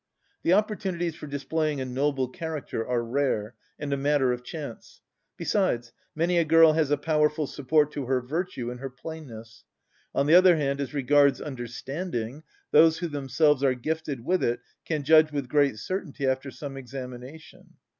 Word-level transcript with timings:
The 0.41 0.53
opportunities 0.53 1.13
for 1.15 1.27
displaying 1.27 1.79
a 1.79 1.85
noble 1.85 2.27
character 2.27 2.83
are 2.87 3.03
rare, 3.03 3.53
and 3.77 3.93
a 3.93 3.97
matter 3.97 4.33
of 4.33 4.43
chance; 4.43 4.99
besides, 5.37 5.91
many 6.15 6.39
a 6.39 6.43
girl 6.43 6.73
has 6.73 6.89
a 6.89 6.97
powerful 6.97 7.45
support 7.45 7.91
to 7.91 8.07
her 8.07 8.19
virtue 8.19 8.71
in 8.71 8.79
her 8.79 8.89
plainness; 8.89 9.63
on 10.15 10.25
the 10.25 10.33
other 10.33 10.57
hand, 10.57 10.81
as 10.81 10.95
regards 10.95 11.39
understanding, 11.39 12.41
those 12.71 12.97
who 12.97 13.09
themselves 13.09 13.63
are 13.63 13.75
gifted 13.75 14.25
with 14.25 14.43
it 14.43 14.61
can 14.85 15.03
judge 15.03 15.31
with 15.31 15.47
great 15.47 15.77
certainty 15.77 16.25
after 16.25 16.49
some 16.49 16.77
examination. 16.77 17.75